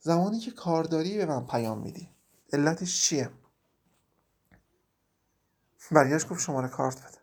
زمانی 0.00 0.38
که 0.38 0.50
کارداری 0.50 1.16
به 1.18 1.26
من 1.26 1.46
پیام 1.46 1.78
میدی؟ 1.78 2.10
علتش 2.52 3.02
چیه؟ 3.02 3.30
برگشت 5.92 6.28
گفت 6.28 6.40
شماره 6.40 6.68
کارت 6.68 6.98
بده. 6.98 7.18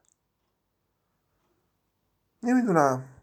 نمی‌دونم. 2.43 3.16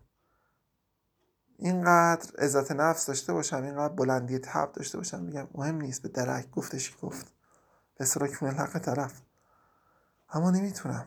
اینقدر 1.59 2.37
عزت 2.39 2.73
نفس 2.73 3.07
داشته 3.07 3.33
باشم 3.33 3.63
اینقدر 3.63 3.95
بلندی 3.95 4.39
تب 4.39 4.73
داشته 4.73 4.99
باشم 4.99 5.21
میگم 5.21 5.49
مهم 5.55 5.81
نیست 5.81 6.03
به 6.03 6.09
درک 6.09 6.51
گفتش 6.51 6.97
گفت. 7.03 7.33
به 7.99 8.05
سرا 8.05 8.29
کونه 8.29 8.53
حق 8.53 8.79
طرف. 8.79 9.21
اما 10.31 10.51
نمی‌تونم. 10.51 11.07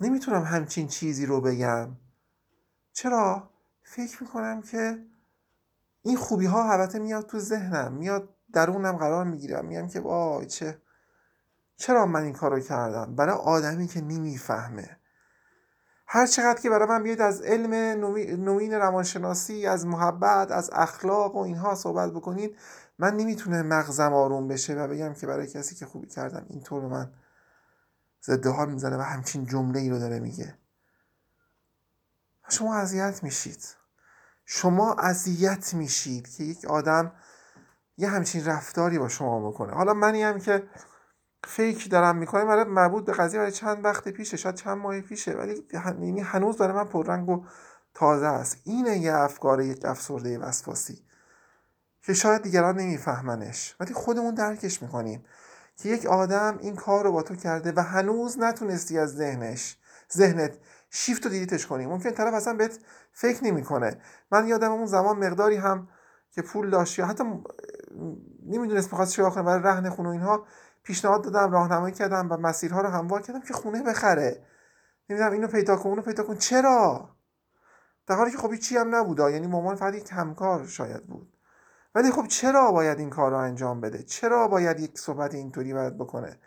نمی‌تونم 0.00 0.42
همچین 0.42 0.88
چیزی 0.88 1.26
رو 1.26 1.40
بگم. 1.40 1.96
چرا؟ 2.92 3.50
فکر 3.82 4.22
می‌کنم 4.22 4.62
که 4.62 5.06
این 6.02 6.16
خوبی 6.16 6.46
ها 6.46 6.72
البته 6.72 6.98
میاد 6.98 7.26
تو 7.26 7.38
ذهنم 7.38 7.92
میاد 7.92 8.28
درونم 8.52 8.96
قرار 8.96 9.24
می‌گیرم. 9.24 9.64
میگم 9.64 9.88
که 9.88 10.00
وای 10.00 10.46
چه 10.46 10.82
چرا 11.76 12.06
من 12.06 12.22
این 12.22 12.32
کارو 12.32 12.60
کردم؟ 12.60 13.16
برای 13.16 13.36
آدمی 13.36 13.86
که 13.86 14.00
نمی‌فهمه. 14.00 15.00
هر 16.06 16.26
چقدر 16.26 16.60
که 16.60 16.70
برای 16.70 16.88
من 16.88 17.02
بیاد 17.02 17.20
از 17.20 17.42
علم 17.42 17.74
نوین 18.44 18.72
روانشناسی 18.74 19.66
از 19.66 19.86
محبت 19.86 20.50
از 20.50 20.70
اخلاق 20.72 21.34
و 21.34 21.38
اینها 21.38 21.74
صحبت 21.74 22.12
بکنید 22.12 22.56
من 22.98 23.16
نمی‌تونه 23.16 23.62
مغزم 23.62 24.12
آروم 24.12 24.48
بشه 24.48 24.74
و 24.74 24.88
بگم 24.88 25.14
که 25.14 25.26
برای 25.26 25.46
کسی 25.46 25.74
که 25.74 25.86
خوبی 25.86 26.06
کردم 26.06 26.46
اینطور 26.48 26.80
به 26.80 26.88
من 26.88 27.12
ضد 28.24 28.46
حال 28.46 28.72
می‌زنه 28.72 28.96
و 28.96 29.00
همچین 29.00 29.44
جمله 29.44 29.80
ای 29.80 29.90
رو 29.90 29.98
داره 29.98 30.20
میگه. 30.20 30.58
شما 32.48 32.76
اذیت 32.76 33.22
میشید. 33.22 33.76
شما 34.44 34.94
اذیت 34.94 35.74
میشید 35.74 36.28
که 36.28 36.44
یک 36.44 36.64
آدم 36.64 37.12
یه 37.96 38.08
همچین 38.08 38.44
رفتاری 38.44 38.98
با 38.98 39.08
شما 39.08 39.50
بکنه. 39.50 39.72
حالا 39.72 39.94
منی 39.94 40.22
هم 40.22 40.38
که 40.38 40.68
فکر 41.44 41.88
دارم 41.88 42.16
می‌کنم 42.16 42.46
برای 42.46 42.64
مربوط 42.64 43.04
به 43.04 43.12
قضیه 43.12 43.38
برای 43.40 43.52
چند 43.52 43.84
وقت 43.84 44.08
پیشه 44.08 44.36
شاید 44.36 44.54
چند 44.54 44.78
ماه 44.78 45.00
پیشه 45.00 45.32
ولی 45.32 45.66
یعنی 45.72 46.20
هنوز 46.20 46.56
برای 46.56 46.72
من 46.74 46.84
پررنگ 46.84 47.28
و 47.28 47.44
تازه 47.94 48.26
است. 48.26 48.60
اینه 48.64 48.98
یه 48.98 49.14
افکار 49.14 49.60
یک 49.60 49.84
افسرده 49.84 50.38
وسواسی 50.38 51.02
که 52.02 52.14
شاید 52.14 52.42
دیگران 52.42 52.76
نمیفهمنش. 52.76 53.76
ولی 53.80 53.94
خودمون 53.94 54.34
درکش 54.34 54.82
می‌کنیم 54.82 55.24
که 55.76 55.88
یک 55.88 56.06
آدم 56.06 56.58
این 56.60 56.76
کار 56.76 57.04
رو 57.04 57.12
با 57.12 57.22
تو 57.22 57.36
کرده 57.36 57.72
و 57.76 57.80
هنوز 57.80 58.38
نتونستی 58.38 58.98
از 58.98 59.14
ذهنش 59.16 59.78
ذهنت 60.12 60.58
شیفت 60.90 61.24
رو 61.24 61.30
دیلیتش 61.30 61.66
کنی. 61.66 61.86
ممکن 61.86 62.10
طرف 62.10 62.34
اصلا 62.34 62.54
بهت 62.54 62.78
فکر 63.12 63.44
نمی‌کنه. 63.44 64.00
من 64.30 64.48
یادم 64.48 64.72
اون 64.72 64.86
زمان 64.86 65.18
مقداری 65.18 65.56
هم 65.56 65.88
که 66.30 66.42
پول 66.42 66.70
داشت 66.70 67.00
حتی 67.00 67.24
نمی‌دونست 68.46 68.92
می‌خواست 68.92 69.12
چیکار 69.12 69.30
کنه 69.30 69.42
برای 69.42 69.62
رهن 69.62 69.90
خونه 69.90 70.08
و 70.08 70.12
اینها 70.12 70.46
پیشنهاد 70.86 71.24
دادم 71.24 71.52
راهنمایی 71.52 71.94
کردم 71.94 72.32
و 72.32 72.36
مسیرها 72.36 72.80
رو 72.80 72.88
هموار 72.88 73.22
کردم 73.22 73.40
که 73.40 73.54
خونه 73.54 73.82
بخره. 73.82 74.46
نمی‌دونم 75.10 75.32
اینو 75.32 75.46
پیدا 75.46 75.76
کن 75.76 75.88
اونو 75.88 76.02
پیدا 76.02 76.22
کن. 76.22 76.36
چرا؟ 76.36 77.08
در 78.06 78.14
حالی 78.14 78.30
که 78.30 78.38
خب 78.38 78.54
چی 78.54 78.76
هم 78.76 78.94
نبوده 78.94 79.32
یعنی 79.32 79.46
مامان 79.46 79.76
فقط 79.76 79.94
یک 79.94 80.08
همکار 80.12 80.66
شاید 80.66 81.06
بود. 81.06 81.32
ولی 81.94 82.10
خب 82.10 82.26
چرا 82.26 82.72
باید 82.72 82.98
این 82.98 83.10
کار 83.10 83.30
رو 83.30 83.36
انجام 83.36 83.80
بده؟ 83.80 84.02
چرا 84.02 84.48
باید 84.48 84.80
یک 84.80 84.98
صحبت 84.98 85.34
اینطوری 85.34 85.74
باید 85.74 85.98
بکنه؟ 85.98 86.38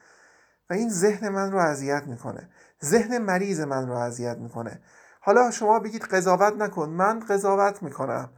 و 0.70 0.74
این 0.74 0.90
ذهن 0.90 1.30
من 1.30 1.52
رو 1.52 1.60
اذیت 1.60 2.04
می‌کنه. 2.08 2.50
ذهن 2.84 3.18
مریض 3.18 3.60
من 3.60 3.88
رو 3.88 3.98
اذیت 3.98 4.38
می‌کنه. 4.38 4.82
حالا 5.22 5.52
شما 5.52 5.80
بگید 5.80 6.04
قضاوت 6.04 6.54
نکن. 6.54 6.90
من 6.90 7.20
قضاوت 7.20 7.84
می‌کنم. 7.84 8.30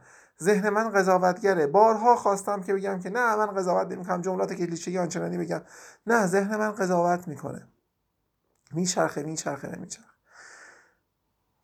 ذهن 0.42 0.68
من 0.68 0.90
قضاوتگره. 0.90 1.66
بارها 1.66 2.16
خواستم 2.16 2.62
که 2.62 2.74
بگم 2.74 3.00
که 3.00 3.10
نه 3.10 3.36
من 3.36 3.46
قضاوت 3.46 3.92
نمی‌کنم. 3.92 4.22
جملات 4.22 4.52
کلیشه‌ای 4.52 4.98
آنچنانی 4.98 5.38
بگم. 5.38 5.62
نه 6.06 6.26
ذهن 6.26 6.56
من 6.56 6.72
قضاوت 6.72 7.28
می‌کنه. 7.28 7.68
میچرخه 8.72 9.22
میچرخه 9.22 9.76
نمیچرخه. 9.76 10.08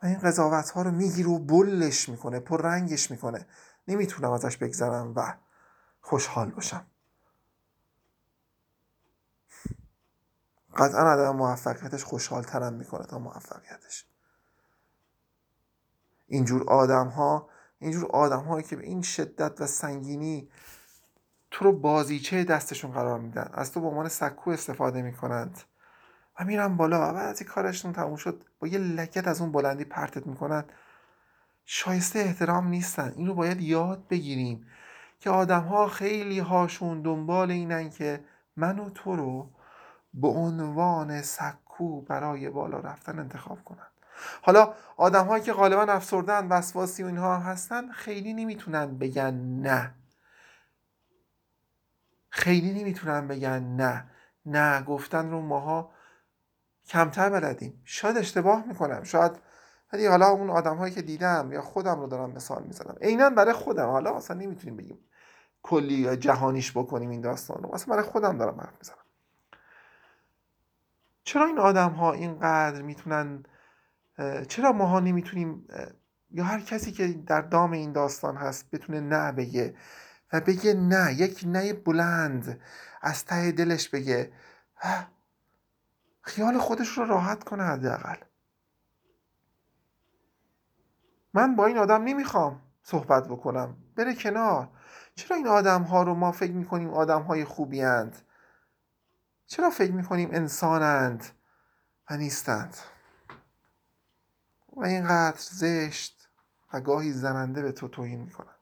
و 0.02 0.06
این 0.06 0.18
قضاوت 0.18 0.70
ها 0.70 0.82
رو 0.82 0.90
می‌گیره 0.90 1.28
و 1.28 1.38
بلش 1.38 2.08
می‌کنه 2.08 2.40
پر 2.40 2.62
رنگش 2.62 3.10
می‌کنه. 3.10 3.46
نمی‌تونم 3.88 4.30
ازش 4.30 4.56
بگذرم 4.56 5.12
و 5.16 5.34
خوشحال 6.00 6.50
باشم. 6.50 6.86
قطعا 10.76 11.12
عدم 11.12 11.36
موفقیتش 11.36 12.04
خوشحال 12.04 12.42
ترم 12.42 12.72
می‌کنه 12.72 13.06
تا 13.06 13.18
موفقیتش. 13.18 14.06
اینجور 16.26 16.70
آدم 16.70 17.08
ها 17.08 17.48
اینجور 17.80 18.06
آدم 18.10 18.44
هایی 18.44 18.64
که 18.66 18.76
به 18.76 18.84
این 18.84 19.02
شدت 19.02 19.60
و 19.60 19.66
سنگینی 19.66 20.48
تو 21.50 21.64
رو 21.64 21.72
بازیچه 21.72 22.44
دستشون 22.44 22.90
قرار 22.90 23.18
میدن. 23.18 23.50
از 23.52 23.72
تو 23.72 23.80
به 23.80 23.86
عنوان 23.86 24.08
سکو 24.08 24.50
استفاده 24.50 25.02
می‌کنند. 25.02 25.58
و 26.40 26.44
میرن 26.44 26.76
بالا 26.76 27.14
و 27.14 27.16
از 27.16 27.42
کارشون 27.42 27.92
تموم 27.92 28.16
شد. 28.16 28.44
با 28.60 28.68
یه 28.68 28.78
لکت 28.78 29.28
از 29.28 29.40
اون 29.40 29.52
بلندی 29.52 29.84
پرتت 29.84 30.26
می‌کنن. 30.26 30.64
شایسته 31.64 32.18
احترام 32.18 32.68
نیستن. 32.68 33.12
اینو 33.16 33.34
باید 33.34 33.60
یاد 33.60 34.08
بگیریم 34.08 34.66
که 35.20 35.30
آدم 35.30 35.62
ها 35.62 35.88
خیلی 35.88 36.38
هاشون 36.38 37.02
دنبال 37.02 37.50
اینن 37.50 37.90
که 37.90 38.24
من 38.56 38.78
و 38.78 38.90
تو 38.90 39.16
رو 39.16 39.50
به 40.14 40.28
عنوان 40.28 41.22
سکو 41.22 42.00
برای 42.00 42.50
بالا 42.50 42.78
رفتن 42.78 43.18
انتخاب 43.18 43.64
کنن. 43.64 43.86
حالا 44.42 44.74
آدم 44.96 45.26
هایی 45.26 45.44
که 45.44 45.52
غالبا 45.52 45.82
افسردن 45.82 46.48
وسواسی 46.48 47.02
و 47.02 47.06
اینها 47.06 47.36
هستن 47.36 47.92
خیلی 47.92 48.34
نمی‌تونن 48.34 48.98
بگن 48.98 49.34
نه. 49.34 49.94
خیلی 52.30 52.80
نمی‌تونن 52.80 53.28
بگن 53.28 53.62
نه. 53.62 54.10
نه 54.46 54.82
گفتن 54.82 55.30
رو 55.30 55.40
ماها 55.40 55.90
کمتر 56.86 57.30
بلدیم. 57.30 57.82
شاید 57.84 58.16
اشتباه 58.16 58.64
می‌کنم. 58.66 59.02
شاید 59.02 59.32
ولی 59.92 60.06
حالا 60.06 60.26
اون 60.26 60.50
آدم 60.50 60.76
هایی 60.76 60.94
که 60.94 61.02
دیدم 61.02 61.52
یا 61.52 61.62
خودم 61.62 62.00
رو 62.00 62.06
دارم 62.06 62.30
مثال 62.30 62.62
می‌زنم. 62.62 62.96
عینا 63.00 63.30
برای 63.30 63.52
خودم. 63.52 63.86
حالا 63.88 64.16
اصلا 64.16 64.36
نمی‌تونیم 64.36 64.76
بگیم 64.76 64.98
کلی 65.62 65.94
یا 65.94 66.16
جهانیش 66.16 66.72
بکنیم 66.72 67.10
این 67.10 67.20
داستان 67.20 67.62
رو. 67.62 67.74
اصلا 67.74 67.94
برای 67.94 68.08
خودم 68.08 68.38
دارم 68.38 68.60
حرف 68.60 68.74
می‌زنم. 68.78 68.96
چرا 71.24 71.46
این 71.46 71.58
آدم 71.58 71.90
ها 71.90 72.12
اینقدر 72.12 72.82
می‌تونن 72.82 73.44
چرا 74.48 74.72
ماها 74.72 75.00
نمی‌تونیم 75.00 75.68
یا 76.30 76.44
هر 76.44 76.60
کسی 76.60 76.92
که 76.92 77.08
در 77.08 77.40
دام 77.40 77.72
این 77.72 77.92
داستان 77.92 78.36
هست 78.36 78.70
بتونه 78.70 79.00
نه 79.00 79.32
بگه 79.32 79.76
و 80.32 80.40
بگه 80.40 80.74
نه 80.74 81.14
یک 81.14 81.44
نه 81.46 81.72
بلند 81.72 82.60
از 83.02 83.24
ته 83.24 83.52
دلش 83.52 83.88
بگه 83.88 84.32
خیال 86.20 86.58
خودش 86.58 86.88
رو 86.88 87.04
راحت 87.04 87.44
کنه 87.44 87.62
حداقل. 87.62 88.16
من 91.34 91.56
با 91.56 91.66
این 91.66 91.78
آدم 91.78 92.02
نمی‌خوام 92.02 92.62
صحبت 92.82 93.28
بکنم. 93.28 93.76
بره 93.96 94.14
کنار. 94.14 94.68
چرا 95.14 95.36
این 95.36 95.48
آدم 95.48 95.82
ها 95.82 96.02
رو 96.02 96.14
ما 96.14 96.32
فکر 96.32 96.52
می‌کنیم 96.52 96.90
آدم 96.90 97.22
های 97.22 97.44
خوبی 97.44 97.80
هند؟ 97.80 98.16
چرا 99.46 99.70
فکر 99.70 99.92
می‌کنیم 99.92 100.28
انسانند 100.32 101.24
و 102.10 102.16
نیستند؟ 102.16 102.76
و 104.78 104.84
اینقدر 104.84 105.38
زشت 105.38 106.28
و 106.72 106.80
گاهی 106.80 107.12
زننده 107.12 107.62
به 107.62 107.72
تو 107.72 107.88
توهین 107.88 108.20
می‌کنن 108.20 108.54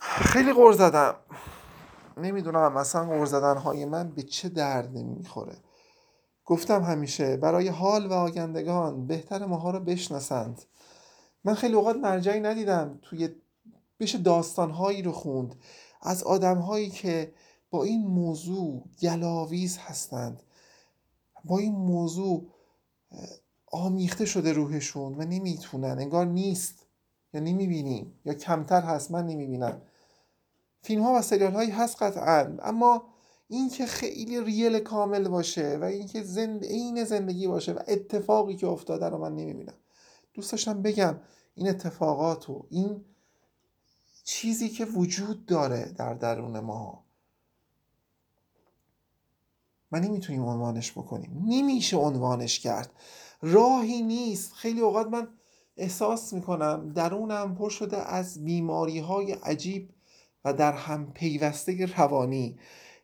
خیلی 0.00 0.52
غور 0.52 0.72
زدم. 0.72 1.14
نمی‌دونم 2.16 2.72
مثلا 2.72 3.06
غور 3.06 3.26
زدن 3.26 3.56
های 3.56 3.84
من 3.84 4.10
به 4.10 4.22
چه 4.22 4.48
درد 4.48 4.96
نمی‌خوره. 4.96 5.56
گفتم 6.44 6.82
همیشه 6.82 7.36
برای 7.36 7.68
حال 7.68 8.06
و 8.06 8.12
آگندگان 8.12 9.06
بهتر 9.06 9.46
ماها 9.46 9.70
رو 9.70 9.80
بشناسند. 9.80 10.62
من 11.44 11.54
خیلی 11.54 11.74
اوقات 11.74 11.96
مرجعی 11.96 12.40
ندیدم. 12.40 12.98
توی 13.02 13.28
بشه 14.00 14.18
داستانهایی 14.18 15.02
رو 15.02 15.12
خوند. 15.12 15.54
از 16.02 16.22
آدمهایی 16.22 16.90
که 16.90 17.34
با 17.70 17.84
این 17.84 18.06
موضوع 18.06 18.84
گلاویز 19.02 19.78
هستند. 19.78 20.42
با 21.44 21.58
این 21.58 21.74
موضوع 21.74 22.46
آمیخته 23.70 24.24
شده 24.24 24.52
روحشون 24.52 25.14
و 25.14 25.24
نمی‌تونن 25.24 25.98
انگار 25.98 26.26
نیست. 26.26 26.86
یا 27.34 27.40
نمی‌بینیم 27.40 28.20
یا 28.24 28.34
کمتر 28.34 28.80
هست. 28.80 29.10
من 29.10 29.26
نمی‌بینم. 29.26 29.82
فیلم 30.82 31.02
ها 31.02 31.14
و 31.14 31.22
سریال 31.22 31.52
هایی 31.52 31.70
هست 31.70 32.02
قطعا. 32.02 32.56
اما 32.62 33.04
این 33.48 33.68
که 33.68 33.86
خیلی 33.86 34.40
ریل 34.40 34.78
کامل 34.78 35.28
باشه 35.28 35.78
و 35.80 35.84
اینکه 35.84 36.22
زند... 36.22 36.64
عین 36.64 37.04
زندگی 37.04 37.46
باشه 37.46 37.72
و 37.72 37.78
اتفاقی 37.88 38.56
که 38.56 38.66
افتاده 38.66 39.08
رو 39.08 39.18
من 39.18 39.34
نمی‌بینم. 39.36 39.74
دوست 40.34 40.52
داشتم 40.52 40.82
بگم 40.82 41.16
این 41.54 41.68
اتفاقات 41.68 42.50
و 42.50 42.66
این 42.70 43.04
چیزی 44.24 44.68
که 44.68 44.84
وجود 44.84 45.46
داره 45.46 45.92
در 45.96 46.14
درون 46.14 46.60
ما 46.60 47.04
ما 49.92 49.98
نمی‌تونیم 49.98 50.44
عنوانش 50.44 50.92
بکنیم. 50.92 51.44
نمیشه 51.46 51.96
عنوانش 51.96 52.60
کرد. 52.60 52.90
راهی 53.42 54.02
نیست. 54.02 54.52
خیلی 54.52 54.80
اوقات 54.80 55.06
من 55.06 55.28
احساس 55.76 56.32
می‌کنم 56.32 56.92
درونم 56.94 57.54
پر 57.54 57.70
شده 57.70 58.12
از 58.12 58.44
بیماری 58.44 58.98
های 58.98 59.32
عجیب 59.32 59.90
و 60.44 60.52
در 60.52 60.72
هم 60.72 61.12
پیوسته 61.12 61.86
روانی. 61.96 62.58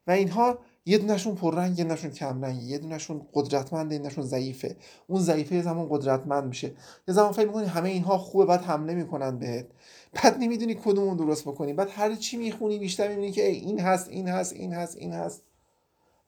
و 0.06 0.10
اینها 0.10 0.58
یه 0.86 0.98
دونشون 0.98 1.34
پررنگ 1.34 1.78
یه 1.78 1.84
دونشون 1.84 2.10
کمرنگ 2.10 2.62
یه 2.62 2.78
دونشون 2.78 3.26
قدرتمند 3.34 3.92
یه 3.92 3.98
دونشون 3.98 4.24
ضعیفه. 4.24 4.76
اون 5.06 5.20
ضعیفه 5.20 5.54
یه 5.54 5.62
زمان 5.62 5.86
قدرتمند 5.90 6.44
میشه. 6.44 6.74
یه 7.08 7.14
زمان 7.14 7.32
فکر 7.32 7.46
می‌کنی 7.46 7.66
همه 7.66 7.88
اینها 7.88 8.18
خوبه 8.18 8.44
بعد 8.44 8.60
حمله 8.60 8.94
می‌کنن 8.94 9.38
بهت. 9.38 9.66
بعد 10.12 10.36
نمی‌دونی 10.38 10.74
کدومون 10.74 11.16
درست 11.16 11.42
بکنی. 11.42 11.72
بعد 11.72 11.88
هر 11.90 12.14
چی 12.14 12.36
می‌خونی 12.36 12.78
بیشتر 12.78 13.08
می‌بینی 13.08 13.32
که 13.32 13.46
این 13.46 13.80
هست 13.80 14.08
این 14.08 14.28
هست 14.28 14.52
این 14.52 14.72
هست 14.72 14.96
این 14.96 15.12
هست. 15.12 15.42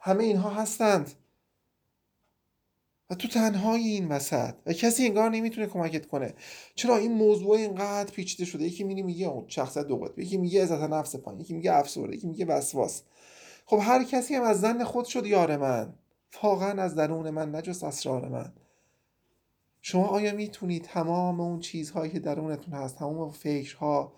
همه 0.01 0.25
اینها 0.25 0.51
هستند. 0.51 1.11
و 3.11 3.15
تو 3.15 3.29
تنهایی 3.29 3.89
این 3.89 4.09
وسط. 4.09 4.55
و 4.67 4.73
کسی 4.73 5.07
انگار 5.07 5.31
نمی‌تونه 5.31 5.67
کمکت 5.67 6.07
کنه. 6.07 6.35
چرا 6.75 6.97
این 6.97 7.13
موضوع 7.13 7.51
اینقدر 7.51 8.13
پیچیده 8.13 8.45
شده؟ 8.45 8.65
یکی 8.65 8.85
میگه 8.85 9.03
میگه 9.03 9.27
اون 9.27 9.45
شخصیت 9.49 9.87
دو 9.87 10.09
یکی 10.17 10.37
میگه 10.37 10.63
عزت 10.63 10.81
نفس 10.81 11.17
پایین. 11.17 11.41
یکی 11.41 11.55
میگه 11.55 11.75
افسرده 11.75 12.17
یکی 12.17 12.27
میگه 12.27 12.45
وسواس. 12.45 13.03
خب 13.67 13.79
هر 13.83 14.05
کسی 14.05 14.35
هم 14.35 14.43
از 14.43 14.61
زن 14.61 14.85
خود 14.85 15.05
شد 15.05 15.27
یار 15.27 15.57
من. 15.57 15.95
واقعا 16.43 16.83
از 16.83 16.95
درون 16.95 17.31
من 17.31 17.55
نجست 17.55 17.85
اسرار 17.85 18.29
من. 18.29 18.53
شما 19.81 20.07
آیا 20.07 20.35
می‌تونید 20.35 20.83
تمام 20.83 21.41
اون 21.41 21.61
چیزهایی 21.61 22.13
که 22.13 22.19
درونتون 22.19 22.75
هست 22.75 22.97
تمام 22.97 23.31
فکرها 23.31 24.13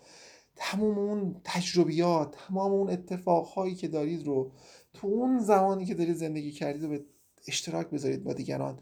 تمام 0.55 0.97
اون 0.97 1.41
تجربیات 1.43 2.35
تمام 2.47 2.71
اون 2.71 2.89
اتفاقهایی 2.89 3.75
که 3.75 3.87
دارید 3.87 4.25
رو 4.25 4.51
تو 4.93 5.07
اون 5.07 5.39
زمانی 5.39 5.85
که 5.85 5.93
دارید 5.93 6.15
زندگی 6.15 6.51
کردید 6.51 6.83
و 6.83 6.89
به 6.89 7.05
اشتراک 7.47 7.89
بذارید 7.89 8.23
با 8.23 8.33
دیگران 8.33 8.79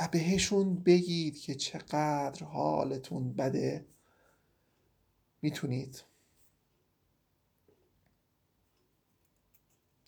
و 0.00 0.08
بهشون 0.12 0.74
بگید 0.74 1.40
که 1.40 1.54
چقدر 1.54 2.44
حالتون 2.44 3.32
بده. 3.32 3.86
می‌تونید. 5.42 6.04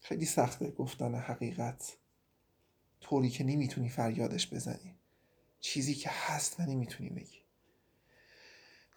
خیلی 0.00 0.24
سخته 0.24 0.70
گفتن 0.70 1.14
حقیقت. 1.14 1.96
طوری 3.00 3.30
که 3.30 3.44
نمی‌تونی 3.44 3.88
فریادش 3.88 4.54
بزنی. 4.54 4.94
چیزی 5.60 5.94
که 5.94 6.10
هست 6.12 6.60
و 6.60 6.62
نمی‌تونی 6.62 7.10
بگی. 7.10 7.38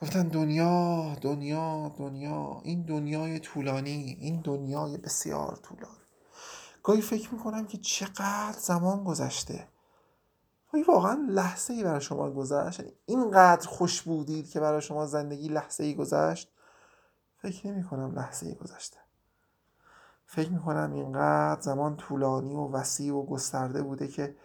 گفتن 0.02 0.28
دنیا 0.28 1.16
دنیا 1.22 1.96
دنیا. 1.98 2.62
این 2.66 2.82
دنیای 2.82 3.40
طولانی 3.40 4.18
این 4.20 4.42
دنیای 4.42 4.98
بسیار 4.98 5.56
طولانی. 5.56 6.01
گاهی 6.84 7.02
فکر 7.02 7.34
می‌کنم 7.34 7.68
که 7.68 7.78
چقدر 7.78 8.56
زمان 8.60 9.04
گذشته. 9.04 9.68
آیا 10.74 10.84
واقعا 10.88 11.28
لحظه 11.30 11.74
ای 11.74 11.84
برای 11.84 12.02
شما 12.02 12.32
گذشت. 12.32 12.80
یعنی 12.80 12.92
اینقدر 13.06 13.68
خوش 13.68 14.02
بودید 14.02 14.50
که 14.50 14.60
برای 14.60 14.82
شما 14.82 15.06
زندگی 15.06 15.48
لحظه 15.48 15.84
ای 15.84 15.96
گذشت؟ 15.96 16.52
فکر 17.38 17.68
نمی 17.68 17.84
کنم 17.84 18.16
لحظه 18.16 18.46
ای 18.46 18.56
گذشته. 18.56 18.98
فکر 20.26 20.50
می 20.50 20.60
کنم 20.60 20.94
اینقدر 20.94 21.62
زمان 21.62 21.98
طولانی 21.98 22.56
و 22.56 22.68
وسیع 22.68 23.14
و 23.14 23.26
گسترده 23.26 23.82
بوده 23.82 24.08
که 24.08 24.36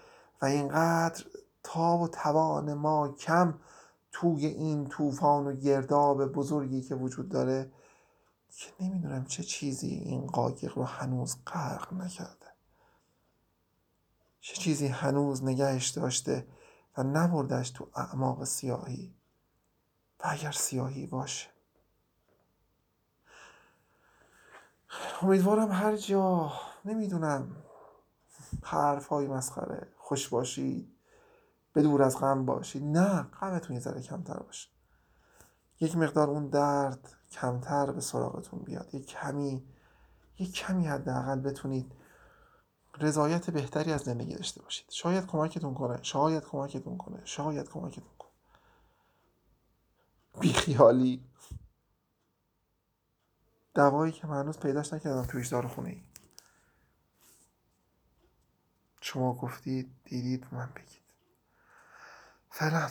و 0.42 0.46
اینقدر 0.46 1.24
تاب 1.62 2.00
و 2.00 2.08
توان 2.08 2.74
ما 2.74 3.08
کم 3.08 3.54
توی 4.12 4.46
این 4.46 4.86
طوفان 4.86 5.46
و 5.46 5.52
گرداب 5.52 6.24
بزرگی 6.24 6.82
که 6.82 6.94
وجود 6.94 7.28
داره. 7.28 7.72
که 8.56 8.72
نمی‌دونم 8.80 9.24
چه 9.24 9.42
چیزی 9.42 9.88
این 9.88 10.26
قایق 10.26 10.78
رو 10.78 10.84
هنوز 10.84 11.36
غرق 11.46 11.92
نکرده. 11.92 12.46
چه 14.40 14.56
چیزی 14.56 14.86
هنوز 14.86 15.44
نگهش 15.44 15.88
داشته 15.88 16.46
و 16.96 17.02
نبردش 17.02 17.70
تو 17.70 17.90
اعماق 17.94 18.44
سیاهی. 18.44 19.14
و 20.20 20.22
اگر 20.24 20.52
سیاهی 20.52 21.06
باشه. 21.06 21.48
امیدوارم 25.22 25.72
هر 25.72 25.96
جا 25.96 26.52
نمی‌دونم 26.84 27.56
حرف 28.62 29.06
های 29.06 29.26
مسخره 29.26 29.92
خوش 29.96 30.28
باشید 30.28 30.96
به 31.72 31.82
دور 31.82 32.02
از 32.02 32.18
غم 32.18 32.44
باشید. 32.46 32.84
نه 32.84 33.22
غمتون 33.22 33.76
یه 33.76 33.80
ذره 33.80 34.02
کمتر 34.02 34.38
باشه. 34.38 34.75
یک 35.80 35.96
مقدار 35.96 36.30
اون 36.30 36.48
درد 36.48 37.16
کمتر 37.30 37.92
به 37.92 38.00
سراغتون 38.00 38.60
بیاد. 38.60 38.94
یک 38.94 39.06
کمی 39.06 39.64
یک 40.38 40.52
کمی 40.54 40.86
حداقل 40.86 41.40
بتونید 41.40 41.92
رضایت 42.98 43.50
بهتری 43.50 43.92
از 43.92 44.00
زندگی 44.00 44.34
داشته 44.34 44.62
باشید. 44.62 44.86
شاید 44.90 45.26
کمکتون 45.26 45.74
کنه 45.74 46.02
شاید 46.02 46.44
کمکتون 46.44 46.96
کنه 46.96 47.20
شاید 47.24 47.68
کمکتون 47.70 48.14
کنه. 48.18 48.30
بیخیالی. 50.40 51.24
دوایی 53.74 54.12
که 54.12 54.26
من 54.26 54.40
هنوز 54.40 54.58
پیداش 54.58 54.92
نکردم 54.92 55.26
تویش 55.26 55.48
دار 55.48 55.66
خونه 55.66 55.88
ای 55.88 56.02
شما 59.00 59.34
گفتید 59.34 59.90
دیدید 60.04 60.46
من 60.52 60.72
بگید. 60.76 61.02
فعلا. 62.50 62.90